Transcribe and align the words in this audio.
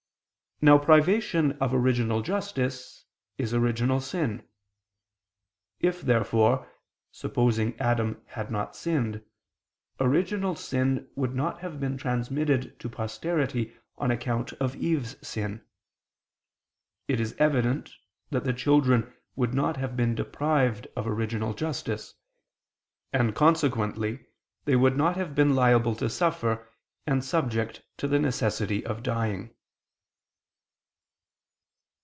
Now 0.63 0.77
privation 0.77 1.53
of 1.53 1.73
original 1.73 2.21
justice 2.21 3.05
is 3.39 3.51
original 3.51 3.99
sin. 3.99 4.47
If, 5.79 6.01
therefore, 6.03 6.71
supposing 7.11 7.75
Adam 7.79 8.21
had 8.27 8.51
not 8.51 8.75
sinned, 8.75 9.25
original 9.99 10.53
sin 10.55 11.09
would 11.15 11.33
not 11.33 11.61
have 11.61 11.79
been 11.79 11.97
transmitted 11.97 12.79
to 12.79 12.89
posterity 12.89 13.75
on 13.97 14.11
account 14.11 14.53
of 14.59 14.75
Eve's 14.75 15.15
sin; 15.27 15.65
it 17.07 17.19
is 17.19 17.33
evident 17.39 17.95
that 18.29 18.43
the 18.43 18.53
children 18.53 19.11
would 19.35 19.55
not 19.55 19.77
have 19.77 19.97
been 19.97 20.13
deprived 20.13 20.87
of 20.95 21.07
original 21.07 21.55
justice: 21.55 22.13
and 23.11 23.33
consequently 23.33 24.27
they 24.65 24.75
would 24.75 24.95
not 24.95 25.15
have 25.15 25.33
been 25.33 25.55
liable 25.55 25.95
to 25.95 26.07
suffer 26.07 26.69
and 27.07 27.25
subject 27.25 27.81
to 27.97 28.07
the 28.07 28.19
necessity 28.19 28.85
of 28.85 29.01
dying. 29.01 29.55